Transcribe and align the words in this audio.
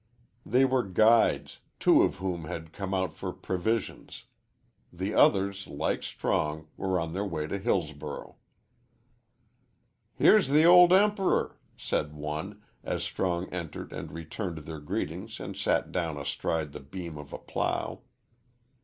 They 0.43 0.65
were 0.65 0.81
guides, 0.81 1.59
two 1.79 2.01
of 2.01 2.15
whom 2.15 2.45
had 2.45 2.73
come 2.73 2.91
out 2.91 3.13
for 3.13 3.31
provisions; 3.31 4.23
the 4.91 5.13
others, 5.13 5.67
like 5.67 6.01
Strong, 6.01 6.65
were 6.75 6.99
on 6.99 7.13
their 7.13 7.23
way 7.23 7.45
to 7.45 7.59
Hillsborough. 7.59 8.35
"Here's 10.15 10.47
the 10.47 10.63
old 10.63 10.89
Emp'ror," 10.91 11.53
said 11.77 12.15
one, 12.15 12.63
as 12.83 13.03
Strong 13.03 13.53
entered 13.53 13.93
and 13.93 14.11
returned 14.11 14.57
their 14.65 14.79
greetings 14.79 15.39
and 15.39 15.55
sat 15.55 15.91
down 15.91 16.17
astride 16.17 16.71
the 16.71 16.79
beam 16.79 17.15
of 17.19 17.31
a 17.31 17.37
plough. 17.37 17.99